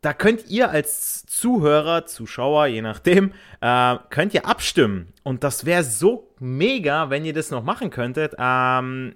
[0.02, 5.12] da könnt ihr als Zuhörer, Zuschauer, je nachdem, äh, könnt ihr abstimmen.
[5.24, 8.36] Und das wäre so mega, wenn ihr das noch machen könntet.
[8.38, 9.16] Ähm,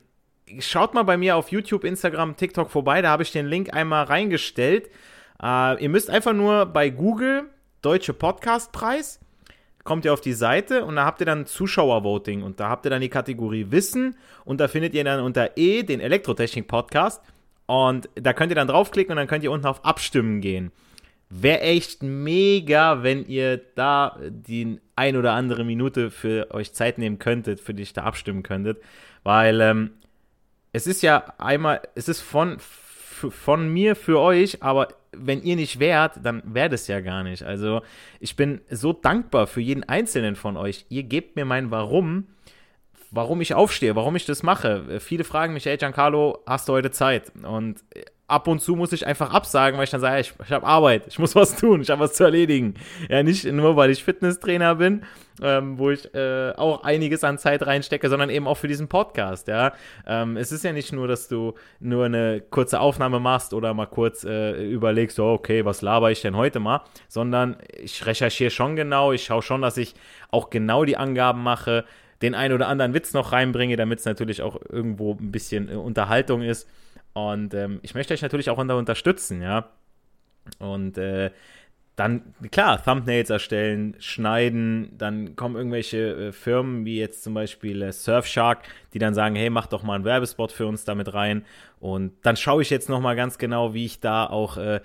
[0.60, 3.04] schaut mal bei mir auf YouTube, Instagram, TikTok vorbei.
[3.04, 4.90] Da habe ich den Link einmal reingestellt.
[5.42, 7.50] Äh, ihr müsst einfach nur bei Google
[7.82, 9.20] Deutsche Podcastpreis,
[9.84, 12.90] kommt ihr auf die Seite und da habt ihr dann Zuschauervoting und da habt ihr
[12.90, 17.24] dann die Kategorie Wissen und da findet ihr dann unter E den Elektrotechnik-Podcast
[17.66, 20.72] und da könnt ihr dann draufklicken und dann könnt ihr unten auf Abstimmen gehen.
[21.30, 27.20] Wäre echt mega, wenn ihr da die ein oder andere Minute für euch Zeit nehmen
[27.20, 28.82] könntet, für die ich da abstimmen könntet,
[29.24, 29.92] weil ähm,
[30.74, 35.80] es ist ja einmal, es ist von, von mir für euch, aber wenn ihr nicht
[35.80, 37.44] wärt, dann wäre das ja gar nicht.
[37.44, 37.82] Also
[38.20, 40.86] ich bin so dankbar für jeden einzelnen von euch.
[40.90, 42.28] Ihr gebt mir mein Warum,
[43.12, 45.00] warum ich aufstehe, warum ich das mache.
[45.00, 47.32] Viele fragen mich, ey Giancarlo, hast du heute Zeit?
[47.44, 47.84] Und
[48.30, 51.08] ab und zu muss ich einfach absagen, weil ich dann sage, ich, ich habe Arbeit,
[51.08, 52.76] ich muss was tun, ich habe was zu erledigen.
[53.10, 55.04] Ja, nicht nur, weil ich Fitnesstrainer bin,
[55.42, 59.48] ähm, wo ich äh, auch einiges an Zeit reinstecke, sondern eben auch für diesen Podcast,
[59.48, 59.74] ja.
[60.06, 63.88] Ähm, es ist ja nicht nur, dass du nur eine kurze Aufnahme machst oder mal
[63.88, 68.76] kurz äh, überlegst, oh, okay, was laber ich denn heute mal, sondern ich recherchiere schon
[68.76, 69.96] genau, ich schaue schon, dass ich
[70.32, 71.86] auch genau die Angaben mache,
[72.22, 75.76] den einen oder anderen Witz noch reinbringe, damit es natürlich auch irgendwo ein bisschen äh,
[75.76, 76.68] Unterhaltung ist.
[77.14, 79.70] Und ähm, ich möchte euch natürlich auch unter unterstützen, ja.
[80.60, 81.32] Und äh,
[82.00, 87.92] dann, klar, Thumbnails erstellen, schneiden, dann kommen irgendwelche äh, Firmen wie jetzt zum Beispiel äh,
[87.92, 91.44] Surfshark, die dann sagen, hey, mach doch mal einen Werbespot für uns damit rein.
[91.82, 94.80] Und dann schaue ich jetzt nochmal ganz genau, wie ich da auch äh,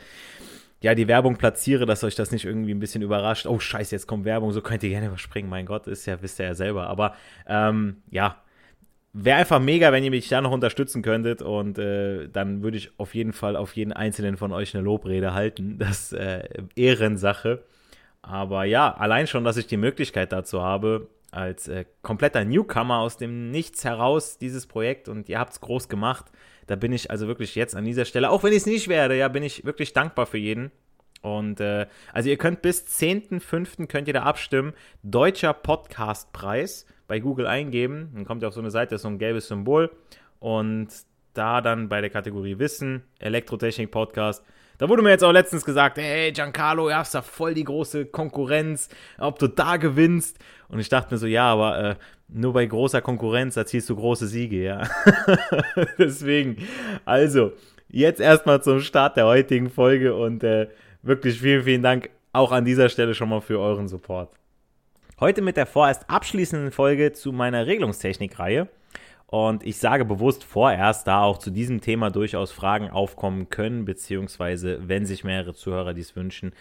[0.81, 3.47] ja, die Werbung platziere, dass euch das nicht irgendwie ein bisschen überrascht.
[3.47, 5.49] Oh, scheiße, jetzt kommt Werbung, so könnt ihr gerne überspringen.
[5.49, 6.89] Mein Gott, ist ja, wisst ihr ja selber.
[6.89, 7.15] Aber
[7.47, 8.43] ähm, ja,
[9.15, 12.91] wäre einfach mega, wenn ihr mich da noch unterstützen könntet und äh, dann würde ich
[12.99, 15.79] auf jeden Fall auf jeden einzelnen von euch eine Lobrede halten.
[15.85, 17.63] Das äh, Ehrensache.
[18.23, 23.17] Aber ja, allein schon, dass ich die Möglichkeit dazu habe, als äh, kompletter Newcomer aus
[23.17, 26.27] dem Nichts heraus dieses Projekt und ihr habt es groß gemacht.
[26.67, 29.17] Da bin ich also wirklich jetzt an dieser Stelle, auch wenn ich es nicht werde,
[29.17, 30.73] ja, bin ich wirklich dankbar für jeden.
[31.21, 33.87] Und äh, also ihr könnt bis 10.05.
[33.87, 34.73] könnt ihr da abstimmen.
[35.03, 38.11] Deutscher Podcastpreis bei Google eingeben.
[38.15, 39.91] Dann kommt ihr auf so eine Seite, ist so ein gelbes Symbol.
[40.39, 40.89] Und
[41.35, 44.45] da dann bei der Kategorie Wissen, Elektrotechnik Podcast.
[44.79, 48.07] Da wurde mir jetzt auch letztens gesagt, hey Giancarlo, du hast da voll die große
[48.07, 50.39] Konkurrenz, ob du da gewinnst.
[50.69, 51.95] Und ich dachte mir so, ja, aber äh,
[52.29, 54.83] nur bei großer Konkurrenz erzielst du große Siege, ja.
[55.99, 56.57] Deswegen,
[57.05, 57.53] also,
[57.89, 60.69] jetzt erstmal zum Start der heutigen Folge und äh,
[61.03, 64.31] wirklich vielen, vielen Dank auch an dieser Stelle schon mal für euren Support.
[65.21, 68.67] Heute mit der vorerst abschließenden Folge zu meiner Regelungstechnik-Reihe.
[69.29, 74.81] Und ich sage bewusst vorerst, da auch zu diesem Thema durchaus Fragen aufkommen können, beziehungsweise
[74.89, 76.53] wenn sich mehrere Zuhörer dies wünschen,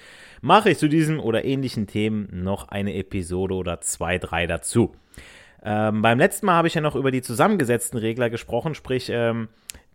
[0.42, 4.96] mache ich zu diesem oder ähnlichen Themen noch eine Episode oder zwei, drei dazu.
[5.64, 9.48] Ähm, beim letzten Mal habe ich ja noch über die zusammengesetzten Regler gesprochen, sprich ähm,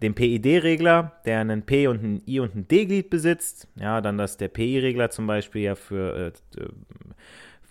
[0.02, 3.68] den PID-Regler, der einen P und ein I und ein D-Glied besitzt.
[3.76, 6.66] Ja, dann, dass der PI-Regler zum Beispiel ja für, äh,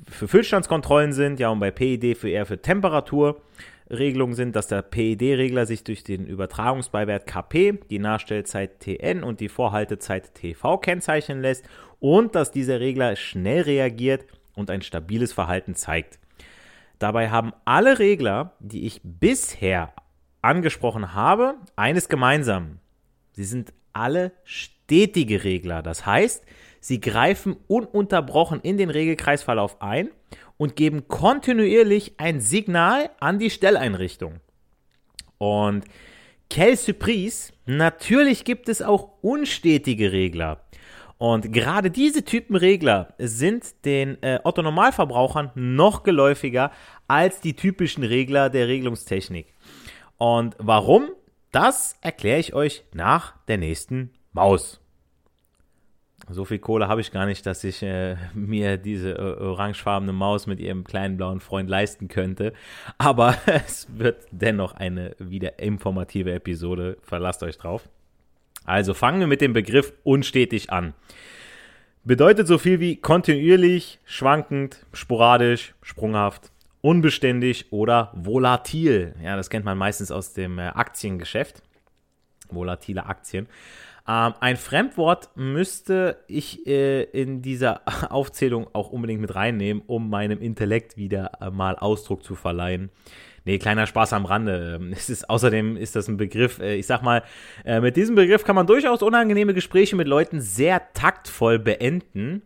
[0.09, 5.65] für Füllstandskontrollen sind, ja, und bei PID für eher für Temperaturregelungen sind, dass der PID-Regler
[5.65, 11.65] sich durch den Übertragungsbeiwert KP, die Nachstellzeit TN und die Vorhaltezeit TV kennzeichnen lässt
[11.99, 16.19] und dass dieser Regler schnell reagiert und ein stabiles Verhalten zeigt.
[16.99, 19.93] Dabei haben alle Regler, die ich bisher
[20.41, 22.79] angesprochen habe, eines gemeinsam.
[23.33, 25.81] Sie sind alle stetige Regler.
[25.83, 26.43] Das heißt,
[26.87, 30.09] sie greifen ununterbrochen in den Regelkreisverlauf ein
[30.55, 34.39] und geben kontinuierlich ein Signal an die Stelleinrichtung.
[35.37, 35.83] Und
[36.49, 40.61] quelle surprise, natürlich gibt es auch unstetige Regler.
[41.17, 46.71] Und gerade diese Typen Regler sind den äh, Otto-Normalverbrauchern noch geläufiger
[47.09, 49.53] als die typischen Regler der Regelungstechnik.
[50.15, 51.09] Und warum?
[51.51, 54.79] Das erkläre ich euch nach der nächsten Maus.
[56.29, 60.45] So viel Kohle habe ich gar nicht, dass ich äh, mir diese äh, orangefarbene Maus
[60.45, 62.53] mit ihrem kleinen blauen Freund leisten könnte.
[62.97, 66.97] Aber es wird dennoch eine wieder informative Episode.
[67.01, 67.87] Verlasst euch drauf.
[68.65, 70.93] Also fangen wir mit dem Begriff unstetig an.
[72.03, 76.51] Bedeutet so viel wie kontinuierlich, schwankend, sporadisch, sprunghaft,
[76.81, 79.15] unbeständig oder volatil.
[79.23, 81.63] Ja, das kennt man meistens aus dem äh, Aktiengeschäft.
[82.49, 83.47] Volatile Aktien.
[84.07, 87.81] Ähm, ein Fremdwort müsste ich äh, in dieser
[88.11, 92.89] Aufzählung auch unbedingt mit reinnehmen, um meinem Intellekt wieder äh, mal Ausdruck zu verleihen.
[93.43, 94.75] Nee, kleiner Spaß am Rande.
[94.79, 97.23] Ähm, es ist, außerdem ist das ein Begriff, äh, ich sag mal,
[97.65, 102.43] äh, mit diesem Begriff kann man durchaus unangenehme Gespräche mit Leuten sehr taktvoll beenden.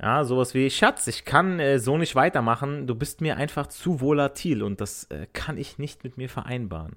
[0.00, 4.62] Ja, sowas wie, Schatz, ich kann so nicht weitermachen, du bist mir einfach zu volatil
[4.62, 6.94] und das kann ich nicht mit mir vereinbaren.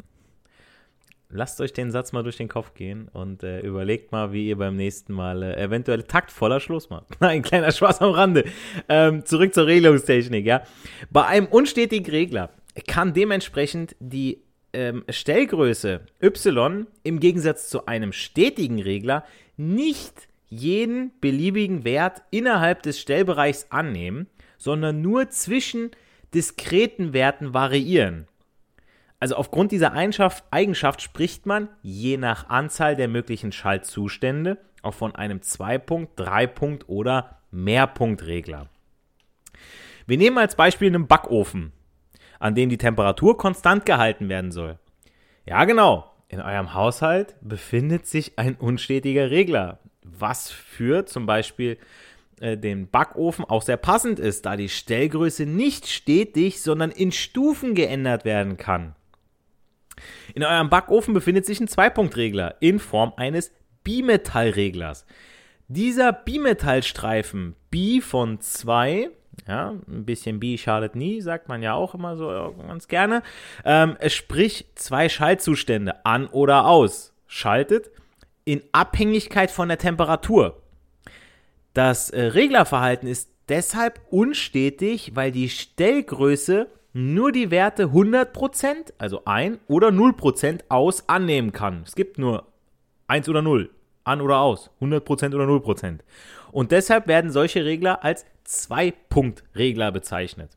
[1.34, 4.58] Lasst euch den Satz mal durch den Kopf gehen und äh, überlegt mal, wie ihr
[4.58, 7.08] beim nächsten Mal äh, eventuell taktvoller Schluss macht.
[7.20, 8.46] Nein, kleiner Spaß am Rande.
[8.88, 10.62] Ähm, zurück zur Regelungstechnik, ja.
[11.10, 12.52] Bei einem unstetigen Regler
[12.88, 14.44] kann dementsprechend die
[14.74, 19.24] ähm, Stellgröße y im Gegensatz zu einem stetigen Regler
[19.58, 24.28] nicht jeden beliebigen Wert innerhalb des Stellbereichs annehmen,
[24.58, 25.92] sondern nur zwischen
[26.34, 28.28] diskreten Werten variieren.
[29.24, 35.38] Also aufgrund dieser Eigenschaft spricht man je nach Anzahl der möglichen Schaltzustände auch von einem
[35.38, 38.68] 2-Punkt, 3-Punkt oder Mehrpunktregler.
[40.08, 41.72] Wir nehmen als Beispiel einen Backofen
[42.38, 44.78] an dem die Temperatur konstant gehalten werden soll.
[45.46, 46.12] Ja, genau.
[46.28, 51.78] In eurem Haushalt befindet sich ein unstetiger Regler, was für zum Beispiel
[52.42, 57.74] äh, den Backofen auch sehr passend ist, da die Stellgröße nicht stetig, sondern in Stufen
[57.74, 58.98] geändert werden kann.
[60.34, 63.52] In eurem Backofen befindet sich ein Zweipunktregler in Form eines
[63.84, 65.06] Bimetallreglers.
[65.68, 69.10] Dieser Bimetallstreifen Bi von 2
[69.48, 72.28] ja, ein bisschen Bi schadet nie, sagt man ja auch immer so
[72.68, 73.24] ganz gerne.
[73.66, 77.90] Ähm, sprich, zwei Schaltzustände, an oder aus, schaltet
[78.46, 80.62] in Abhängigkeit von der Temperatur.
[81.74, 89.60] Das äh, Reglerverhalten ist deshalb unstetig, weil die Stellgröße nur die Werte 100%, also 1
[89.68, 91.84] oder 0% aus annehmen kann.
[91.86, 92.48] Es gibt nur
[93.08, 93.70] 1 oder 0,
[94.04, 96.00] an oder aus, 100% oder 0%.
[96.52, 100.52] Und deshalb werden solche Regler als Zwei-Punkt-Regler bezeichnet.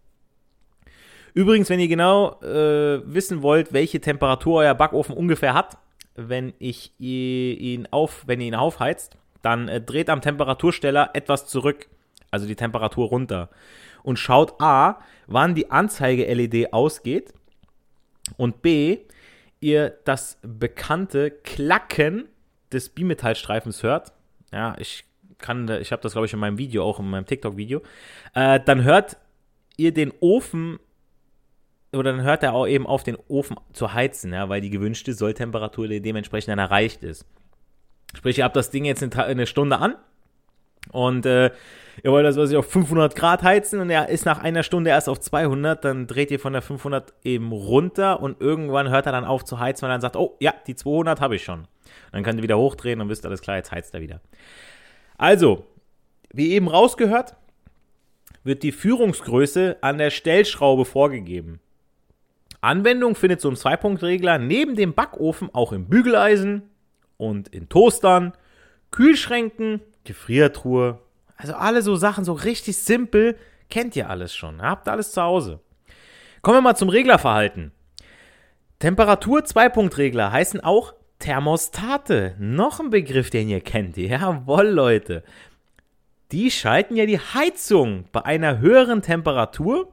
[1.32, 5.78] Übrigens, wenn ihr genau äh, wissen wollt, welche Temperatur euer Backofen ungefähr hat,
[6.14, 11.88] wenn ich ihn auf, wenn ihr ihn aufheizt, dann äh, dreht am Temperatursteller etwas zurück,
[12.30, 13.50] also die Temperatur runter
[14.06, 17.34] und schaut A, wann die Anzeige-LED ausgeht
[18.36, 18.98] und B,
[19.58, 22.28] ihr das bekannte Klacken
[22.72, 24.12] des Bimetallstreifens hört.
[24.52, 25.04] Ja, ich
[25.38, 27.82] kann, ich habe das glaube ich in meinem Video auch, in meinem TikTok-Video,
[28.34, 29.16] äh, dann hört
[29.76, 30.78] ihr den Ofen
[31.92, 35.14] oder dann hört er auch eben auf, den Ofen zu heizen, ja, weil die gewünschte
[35.14, 37.26] Solltemperatur dementsprechend dann erreicht ist.
[38.14, 39.96] Sprich, ihr habt das Ding jetzt eine Stunde an
[40.92, 41.50] und äh,
[42.02, 44.90] ihr wollt das, was ich auf 500 Grad heizen und er ist nach einer Stunde
[44.90, 49.12] erst auf 200, dann dreht ihr von der 500 eben runter und irgendwann hört er
[49.12, 51.66] dann auf zu heizen, weil er dann sagt, oh ja, die 200 habe ich schon.
[52.12, 54.20] Dann könnt ihr wieder hochdrehen und wisst alles klar, jetzt heizt er wieder.
[55.18, 55.66] Also,
[56.32, 57.36] wie eben rausgehört,
[58.44, 61.60] wird die Führungsgröße an der Stellschraube vorgegeben.
[62.60, 66.62] Anwendung findet so ein Zweipunktregler neben dem Backofen auch im Bügeleisen
[67.16, 68.32] und in Toastern,
[68.90, 70.98] Kühlschränken, Gefriertruhe.
[71.36, 73.36] Also alle so Sachen, so richtig simpel,
[73.68, 74.62] kennt ihr alles schon.
[74.62, 75.60] Habt alles zu Hause.
[76.42, 77.72] Kommen wir mal zum Reglerverhalten.
[78.78, 82.36] Temperatur-Zweipunktregler heißen auch Thermostate.
[82.38, 83.96] Noch ein Begriff, den ihr kennt.
[83.96, 85.22] Jawohl, Leute.
[86.32, 89.92] Die schalten ja die Heizung bei einer höheren Temperatur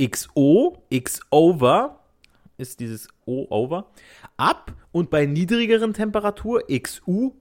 [0.00, 2.00] XO, X over,
[2.58, 3.90] ist dieses O over,
[4.36, 7.32] ab und bei niedrigeren Temperatur XU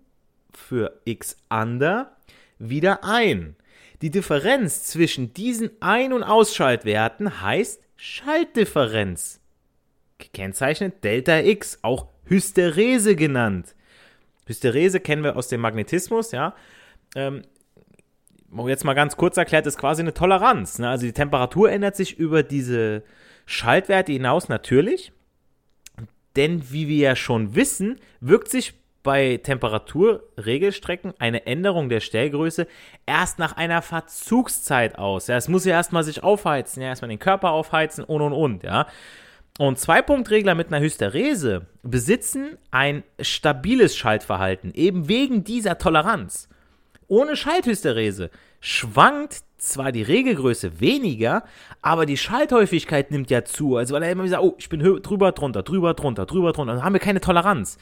[0.57, 2.15] für X under
[2.59, 3.55] wieder ein.
[4.01, 9.39] Die Differenz zwischen diesen Ein- und Ausschaltwerten heißt Schaltdifferenz.
[10.17, 13.75] Gekennzeichnet Delta X, auch Hysterese genannt.
[14.45, 16.55] Hysterese kennen wir aus dem Magnetismus, ja.
[17.15, 17.43] Ähm,
[18.67, 20.79] jetzt mal ganz kurz erklärt, ist quasi eine Toleranz.
[20.79, 20.89] Ne?
[20.89, 23.03] Also die Temperatur ändert sich über diese
[23.45, 25.11] Schaltwerte hinaus natürlich.
[26.35, 32.67] Denn wie wir ja schon wissen, wirkt sich bei Temperaturregelstrecken eine Änderung der Stellgröße
[33.05, 35.27] erst nach einer Verzugszeit aus.
[35.27, 38.63] Ja, es muss ja erstmal sich aufheizen, ja, erstmal den Körper aufheizen und und und,
[38.63, 38.87] ja.
[39.59, 46.47] Und Zwei-Punkt-Regler mit einer Hysterese besitzen ein stabiles Schaltverhalten, eben wegen dieser Toleranz.
[47.07, 48.31] Ohne Schalthysterese
[48.61, 51.43] schwankt zwar die Regelgröße weniger,
[51.81, 53.77] aber die Schalthäufigkeit nimmt ja zu.
[53.77, 56.73] Also weil er immer sagt, oh, ich bin drüber, drunter, drüber, drunter, drüber, drunter.
[56.73, 57.77] Dann haben wir keine Toleranz.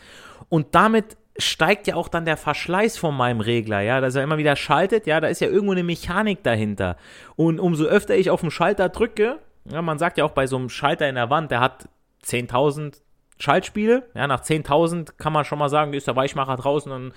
[0.50, 4.38] Und damit steigt ja auch dann der Verschleiß von meinem Regler, ja, dass er immer
[4.38, 6.98] wieder schaltet, ja, da ist ja irgendwo eine Mechanik dahinter.
[7.38, 9.40] Und umso öfter ich auf den Schalter drücke,
[9.72, 11.88] ja, man sagt ja auch bei so einem Schalter in der Wand, der hat
[12.26, 13.00] 10.000
[13.40, 17.14] Schaltspiele, ja, nach 10.000 kann man schon mal sagen, ist der Weichmacher draußen und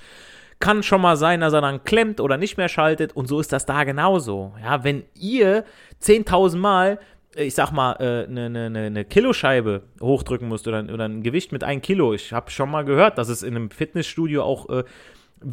[0.62, 3.52] kann schon mal sein, dass er dann klemmt oder nicht mehr schaltet und so ist
[3.52, 4.54] das da genauso.
[4.62, 5.64] Ja, wenn ihr
[6.00, 7.00] 10.000 Mal,
[7.34, 11.64] äh, ich sag mal, eine, eine, eine Kiloscheibe hochdrücken müsst oder, oder ein Gewicht mit
[11.64, 14.84] 1 Kilo, ich habe schon mal gehört, dass es in einem Fitnessstudio auch äh,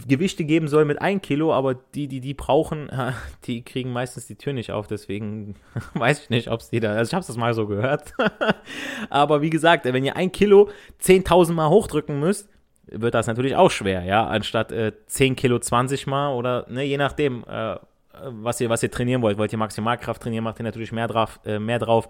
[0.08, 2.92] Gewichte geben soll mit 1 Kilo, aber die, die die brauchen,
[3.46, 5.56] die kriegen meistens die Tür nicht auf, deswegen
[5.96, 8.14] weiß ich nicht, ob es die da, also ich habe das mal so gehört.
[9.10, 10.70] aber wie gesagt, wenn ihr 1 Kilo
[11.02, 12.48] 10.000 Mal hochdrücken müsst,
[12.92, 16.98] wird das natürlich auch schwer, ja, anstatt äh, 10 Kilo 20 Mal oder, ne, je
[16.98, 17.76] nachdem, äh,
[18.24, 19.38] was ihr, was ihr trainieren wollt.
[19.38, 22.10] Wollt ihr Maximalkraft trainieren, macht ihr natürlich mehr drauf, äh, mehr drauf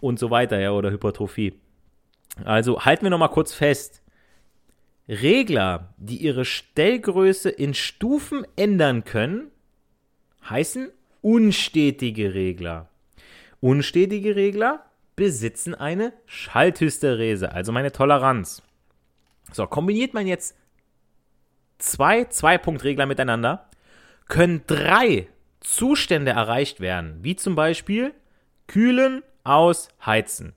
[0.00, 1.54] und so weiter, ja, oder Hypertrophie.
[2.44, 4.02] Also halten wir nochmal kurz fest.
[5.08, 9.50] Regler, die ihre Stellgröße in Stufen ändern können,
[10.48, 10.90] heißen
[11.22, 12.88] unstetige Regler.
[13.60, 14.84] Unstetige Regler
[15.16, 18.62] besitzen eine Schalthysterese, also meine Toleranz.
[19.52, 20.56] So, kombiniert man jetzt
[21.78, 23.68] zwei Zwei-Punkt-Regler miteinander,
[24.26, 25.28] können drei
[25.60, 28.12] Zustände erreicht werden, wie zum Beispiel
[28.66, 30.52] kühlen, aus, heizen.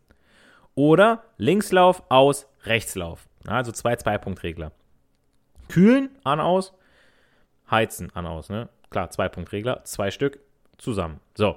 [0.75, 3.27] Oder Linkslauf, aus, Rechtslauf.
[3.47, 4.71] Also zwei Zwei-Punkt-Regler.
[5.69, 6.73] Kühlen, an, aus,
[7.69, 8.49] heizen, an, aus.
[8.49, 8.67] Ne?
[8.89, 10.39] Klar, Zwei-Punkt-Regler, zwei Stück
[10.77, 11.19] zusammen.
[11.33, 11.55] So.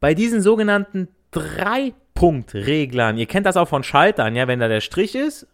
[0.00, 5.14] Bei diesen sogenannten Drei-Punkt-Reglern, ihr kennt das auch von Schaltern, ja, wenn da der Strich
[5.14, 5.46] ist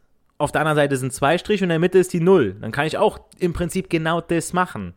[0.43, 2.57] auf der anderen Seite sind zwei Striche und in der Mitte ist die Null.
[2.61, 4.95] Dann kann ich auch im Prinzip genau das machen.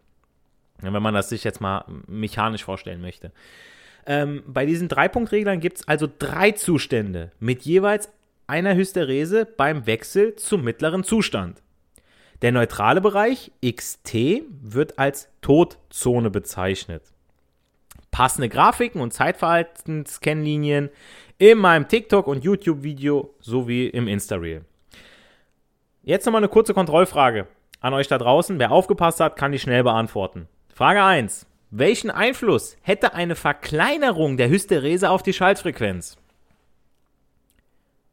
[0.82, 3.32] Wenn man das sich jetzt mal mechanisch vorstellen möchte.
[4.08, 8.10] Ähm, bei diesen Dreipunktreglern gibt es also drei Zustände mit jeweils
[8.48, 11.62] einer Hysterese beim Wechsel zum mittleren Zustand.
[12.42, 17.04] Der neutrale Bereich XT wird als Todzone bezeichnet.
[18.10, 20.90] Passende Grafiken und Zeitverhaltenskennlinien
[21.38, 24.66] in meinem TikTok- und YouTube-Video sowie im Insta-Reel.
[26.08, 27.48] Jetzt nochmal eine kurze Kontrollfrage
[27.80, 28.60] an euch da draußen.
[28.60, 30.48] Wer aufgepasst hat, kann die schnell beantworten.
[30.72, 31.48] Frage 1.
[31.72, 36.18] Welchen Einfluss hätte eine Verkleinerung der Hysterese auf die Schaltfrequenz?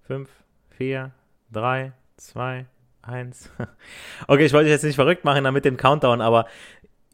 [0.07, 0.31] 5,
[0.71, 1.11] 4,
[1.53, 2.65] 3, 2,
[3.03, 3.51] 1.
[4.27, 6.47] Okay, ich wollte jetzt nicht verrückt machen damit dem Countdown, aber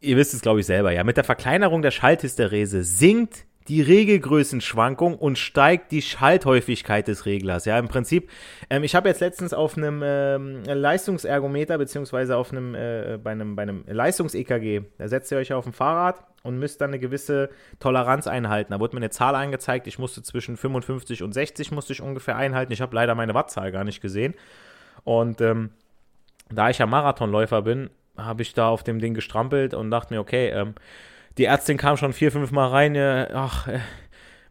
[0.01, 0.93] ihr wisst es, glaube ich, selber.
[0.93, 7.67] Ja, mit der Verkleinerung der Schalthysterese sinkt die Regelgrößenschwankung und steigt die Schalthäufigkeit des Reglers.
[7.67, 8.31] Ja, im Prinzip,
[8.71, 13.57] ähm, ich habe jetzt letztens auf einem ähm, Leistungsergometer, beziehungsweise auf einem, äh, bei einem,
[13.57, 17.51] bei einem Leistungs-EKG, da setzt ihr euch auf ein Fahrrad und müsst dann eine gewisse
[17.79, 18.73] Toleranz einhalten.
[18.73, 22.37] Da wurde mir eine Zahl eingezeigt, ich musste zwischen 55 und 60 musste ich ungefähr
[22.37, 22.73] einhalten.
[22.73, 24.35] Ich habe leider meine Wattzahl gar nicht gesehen.
[25.05, 25.71] Und ähm,
[26.51, 30.21] da ich ja Marathonläufer bin, habe ich da auf dem Ding gestrampelt und dachte mir,
[30.21, 30.75] okay, ähm,
[31.39, 32.95] die Ärztin kam schon vier, fünf Mal rein.
[32.95, 33.79] Äh, ach, äh,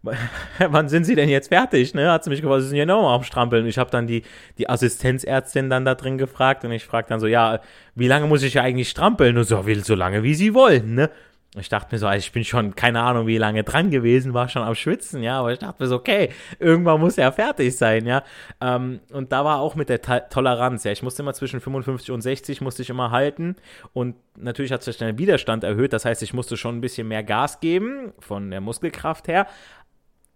[0.70, 1.94] wann sind Sie denn jetzt fertig?
[1.94, 2.12] Ne?
[2.12, 3.65] Hat sie mich gefragt, Sie sind ja nochmal am Strampeln.
[3.67, 4.24] Ich habe dann die,
[4.58, 7.60] die Assistenzärztin dann da drin gefragt und ich frage dann so, ja,
[7.96, 9.38] wie lange muss ich ja eigentlich strampeln?
[9.38, 11.10] Und so, so lange wie Sie wollen, ne?
[11.56, 14.50] Ich dachte mir so, also ich bin schon keine Ahnung wie lange dran gewesen, war
[14.50, 18.06] schon am Schwitzen, ja, aber ich dachte mir so, okay, irgendwann muss er fertig sein,
[18.06, 18.24] ja.
[18.60, 22.12] Ähm, und da war auch mit der Ta Toleranz, ja, ich musste immer zwischen 55
[22.12, 23.56] und 60 musste ich immer halten
[23.94, 27.24] und natürlich hat sich der Widerstand erhöht, das heißt, ich musste schon ein bisschen mehr
[27.24, 29.48] Gas geben von der Muskelkraft her,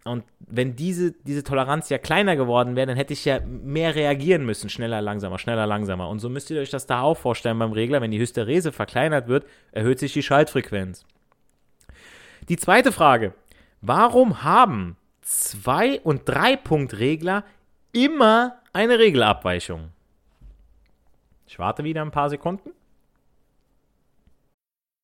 [0.03, 4.45] und wenn diese, diese Toleranz ja kleiner geworden wäre, dann hätte ich ja mehr reagieren
[4.45, 4.69] müssen.
[4.69, 6.09] Schneller, langsamer, schneller, langsamer.
[6.09, 8.01] Und so müsst ihr euch das da auch vorstellen beim Regler.
[8.01, 11.05] Wenn die Hysterese verkleinert wird, erhöht sich die Schaltfrequenz.
[12.49, 13.33] Die zweite Frage.
[13.81, 17.43] Warum haben Zwei- und Drei-Punkt-Regler
[17.91, 19.89] immer eine Regelabweichung?
[21.45, 22.71] Ich warte wieder ein paar Sekunden.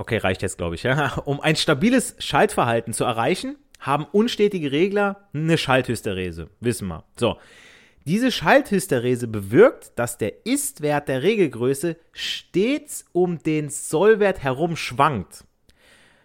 [0.00, 0.82] Okay, reicht jetzt, glaube ich.
[0.82, 1.18] Ja.
[1.26, 6.48] Um ein stabiles Schaltverhalten zu erreichen, haben unstetige Regler eine Schalthysterese.
[6.60, 7.04] Wissen wir.
[7.18, 7.36] So.
[8.06, 15.44] Diese Schalthysterese bewirkt, dass der Ist-Wert der Regelgröße stets um den Sollwert herum schwankt.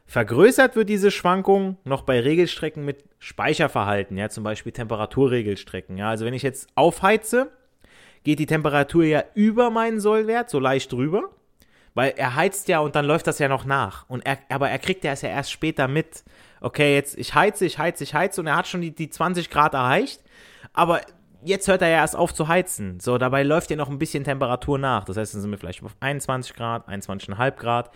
[0.05, 5.97] Vergrößert wird diese Schwankung noch bei Regelstrecken mit Speicherverhalten, ja, zum Beispiel Temperaturregelstrecken.
[5.97, 7.51] Ja, also wenn ich jetzt aufheize,
[8.23, 11.34] geht die Temperatur ja über meinen Sollwert, so leicht drüber.
[11.95, 14.07] Weil er heizt ja und dann läuft das ja noch nach.
[14.07, 16.23] Und er, aber er kriegt ja es ja erst später mit.
[16.61, 19.49] Okay, jetzt ich heize, ich heize, ich heize und er hat schon die, die 20
[19.49, 20.21] Grad erreicht.
[20.73, 21.01] Aber
[21.43, 22.99] jetzt hört er ja erst auf zu heizen.
[22.99, 25.05] So, dabei läuft ja noch ein bisschen Temperatur nach.
[25.05, 27.91] Das heißt, dann sind wir vielleicht auf 21 Grad, 21,5 Grad.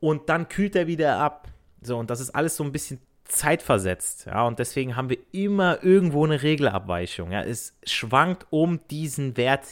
[0.00, 1.48] Und dann kühlt er wieder ab.
[1.82, 4.26] So, und das ist alles so ein bisschen zeitversetzt.
[4.26, 7.32] Ja, und deswegen haben wir immer irgendwo eine Regelabweichung.
[7.32, 9.64] Ja, es schwankt um diesen Wert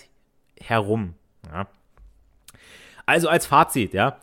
[0.60, 1.14] herum.
[1.50, 1.66] Ja.
[3.06, 4.18] Also als Fazit, ja.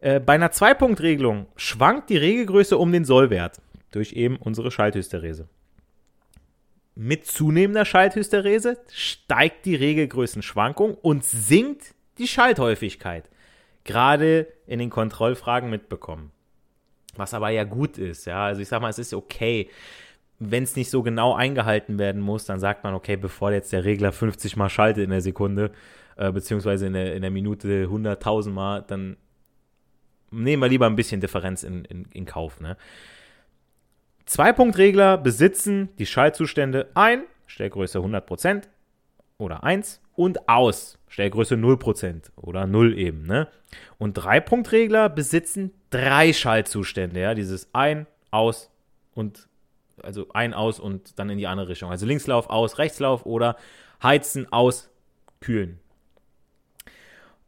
[0.00, 3.60] Äh, bei einer Zwei-Punkt-Regelung schwankt die Regelgröße um den Sollwert
[3.90, 5.48] durch eben unsere Schalthysterese.
[6.94, 13.28] Mit zunehmender Schalthysterese steigt die Regelgrößenschwankung und sinkt die Schalthäufigkeit.
[13.84, 16.32] Gerade in den Kontrollfragen mitbekommen.
[17.14, 18.46] Was aber ja gut ist, ja.
[18.46, 19.70] Also ich sag mal, es ist okay.
[20.38, 23.84] Wenn es nicht so genau eingehalten werden muss, dann sagt man, okay, bevor jetzt der
[23.84, 25.70] Regler 50 mal schaltet in der Sekunde,
[26.16, 29.16] äh, beziehungsweise in der, in der Minute 100.000 Mal, dann
[30.30, 32.60] nehmen wir lieber ein bisschen Differenz in, in, in Kauf.
[32.60, 32.76] Ne?
[34.26, 38.64] Zwei-Punkt-Regler besitzen die Schaltzustände ein, Stellgröße 100%
[39.38, 43.26] oder 1 und aus, Stellgröße 0% oder 0 eben.
[43.26, 43.48] Ne?
[43.98, 48.70] Und Drei-Punkt-Regler besitzen drei Schaltzustände, ja, dieses ein, aus
[49.14, 49.48] und
[50.02, 51.90] also ein, aus und dann in die andere Richtung.
[51.90, 53.56] Also Linkslauf, aus, Rechtslauf oder
[54.02, 54.90] heizen, aus,
[55.40, 55.78] kühlen.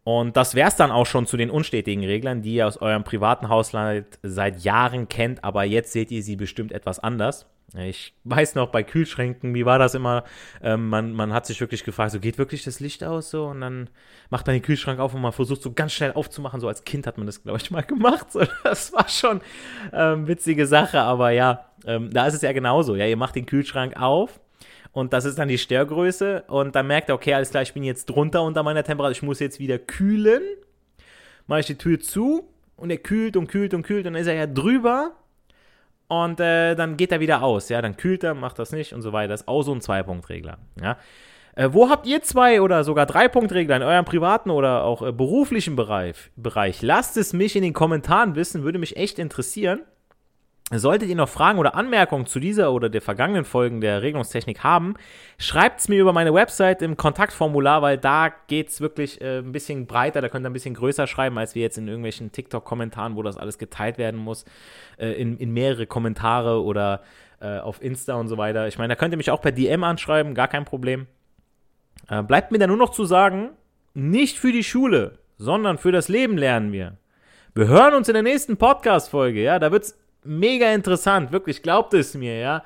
[0.08, 3.04] Und das wäre es dann auch schon zu den unstetigen Reglern, die ihr aus eurem
[3.04, 7.44] privaten Haushalt seit Jahren kennt, aber jetzt seht ihr sie bestimmt etwas anders.
[7.76, 10.24] Ich weiß noch, bei Kühlschränken, wie war das immer?
[10.62, 13.48] Ähm, man, man hat sich wirklich gefragt, so geht wirklich das Licht aus so?
[13.48, 13.90] Und dann
[14.30, 16.58] macht man den Kühlschrank auf und man versucht so ganz schnell aufzumachen.
[16.58, 18.28] So als Kind hat man das, glaube ich, mal gemacht.
[18.32, 19.42] So, das war schon
[19.92, 22.96] ähm, witzige Sache, aber ja, ähm, da ist es ja genauso.
[22.96, 24.40] Ja, ihr macht den Kühlschrank auf
[24.98, 27.84] und das ist dann die Störgröße und dann merkt er, okay, alles klar, ich bin
[27.84, 30.42] jetzt drunter unter meiner Temperatur, ich muss jetzt wieder kühlen.
[31.46, 34.26] Mache ich die Tür zu und er kühlt und kühlt und kühlt und dann ist
[34.26, 35.12] er ja drüber
[36.08, 37.68] und äh, dann geht er wieder aus.
[37.68, 39.28] Ja, dann kühlt er, macht das nicht und so weiter.
[39.28, 40.58] Das ist auch so ein Zwei-Punkt-Regler.
[40.82, 40.98] Ja.
[41.54, 45.12] Äh, wo habt ihr zwei oder sogar drei Punktregler in eurem privaten oder auch äh,
[45.12, 46.82] beruflichen Bereich, Bereich?
[46.82, 49.80] Lasst es mich in den Kommentaren wissen, würde mich echt interessieren.
[50.70, 54.94] Solltet ihr noch Fragen oder Anmerkungen zu dieser oder der vergangenen Folgen der Regelungstechnik haben,
[55.38, 59.52] schreibt es mir über meine Website im Kontaktformular, weil da geht es wirklich äh, ein
[59.52, 63.16] bisschen breiter, da könnt ihr ein bisschen größer schreiben, als wir jetzt in irgendwelchen TikTok-Kommentaren,
[63.16, 64.44] wo das alles geteilt werden muss,
[64.98, 67.00] äh, in, in, mehrere Kommentare oder
[67.40, 68.68] äh, auf Insta und so weiter.
[68.68, 71.06] Ich meine, da könnt ihr mich auch per DM anschreiben, gar kein Problem.
[72.10, 73.52] Äh, bleibt mir da nur noch zu sagen,
[73.94, 76.98] nicht für die Schule, sondern für das Leben lernen wir.
[77.54, 79.96] Wir hören uns in der nächsten Podcast-Folge, ja, da wird's
[80.28, 82.62] mega interessant, wirklich, glaubt es mir, ja.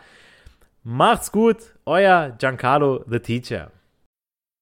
[0.85, 3.71] Macht's gut, euer Giancarlo the Teacher.